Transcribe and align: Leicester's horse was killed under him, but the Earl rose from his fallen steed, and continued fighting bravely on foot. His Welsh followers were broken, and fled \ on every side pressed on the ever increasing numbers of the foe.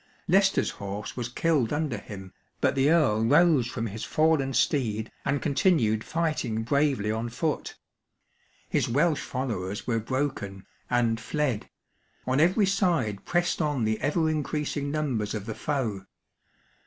Leicester's 0.27 0.71
horse 0.71 1.15
was 1.15 1.29
killed 1.29 1.71
under 1.71 1.99
him, 1.99 2.33
but 2.59 2.73
the 2.73 2.89
Earl 2.89 3.23
rose 3.23 3.67
from 3.67 3.85
his 3.85 4.03
fallen 4.03 4.51
steed, 4.51 5.11
and 5.23 5.43
continued 5.43 6.03
fighting 6.03 6.63
bravely 6.63 7.11
on 7.11 7.29
foot. 7.29 7.75
His 8.67 8.89
Welsh 8.89 9.21
followers 9.21 9.85
were 9.85 9.99
broken, 9.99 10.65
and 10.89 11.19
fled 11.19 11.69
\ 11.97 12.25
on 12.25 12.39
every 12.39 12.65
side 12.65 13.25
pressed 13.25 13.61
on 13.61 13.83
the 13.83 14.01
ever 14.01 14.27
increasing 14.27 14.89
numbers 14.89 15.35
of 15.35 15.45
the 15.45 15.53
foe. 15.53 16.05